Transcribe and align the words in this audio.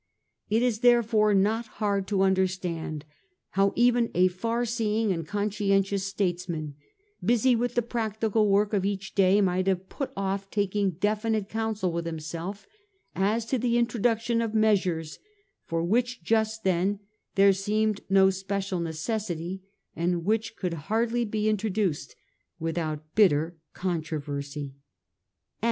It 0.49 0.63
is 0.63 0.79
therefore 0.79 1.35
not 1.35 1.67
hard 1.77 2.07
to 2.07 2.23
under 2.23 2.47
stand 2.47 3.05
how 3.51 3.71
even 3.75 4.09
a 4.15 4.29
far 4.29 4.65
seeing 4.65 5.11
and 5.11 5.27
conscientious 5.27 6.07
states 6.07 6.49
man 6.49 6.73
busy 7.23 7.55
with 7.55 7.75
the 7.75 7.83
practical 7.83 8.49
work 8.49 8.73
of 8.73 8.83
each 8.83 9.13
day 9.13 9.41
might 9.41 9.67
have 9.67 9.89
put 9.89 10.11
off 10.17 10.49
taking 10.49 10.93
definite 10.97 11.49
counsel 11.49 11.91
with 11.91 12.07
himself 12.07 12.65
as 13.15 13.45
to 13.45 13.59
the 13.59 13.77
introduction 13.77 14.41
of 14.41 14.55
measures 14.55 15.19
for 15.65 15.83
which 15.83 16.23
just 16.23 16.63
then 16.63 17.01
there 17.35 17.53
seemed 17.53 18.01
no 18.09 18.31
special 18.31 18.79
necessity, 18.79 19.61
and 19.95 20.25
which 20.25 20.55
could 20.55 20.73
hardly 20.89 21.25
be 21.25 21.47
introduced 21.47 22.15
without 22.57 23.05
bitter 23.13 23.55
controversy. 23.75 24.73